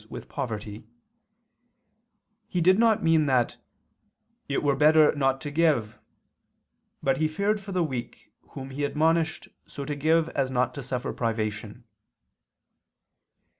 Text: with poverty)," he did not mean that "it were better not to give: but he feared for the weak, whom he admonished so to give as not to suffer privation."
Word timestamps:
with 0.09 0.27
poverty)," 0.27 0.83
he 2.47 2.59
did 2.59 2.79
not 2.79 3.03
mean 3.03 3.27
that 3.27 3.57
"it 4.49 4.63
were 4.63 4.75
better 4.75 5.13
not 5.13 5.39
to 5.39 5.51
give: 5.51 5.99
but 7.03 7.17
he 7.17 7.27
feared 7.27 7.59
for 7.61 7.71
the 7.71 7.83
weak, 7.83 8.33
whom 8.53 8.71
he 8.71 8.83
admonished 8.83 9.49
so 9.67 9.85
to 9.85 9.95
give 9.95 10.27
as 10.29 10.49
not 10.49 10.73
to 10.73 10.81
suffer 10.81 11.13
privation." 11.13 11.83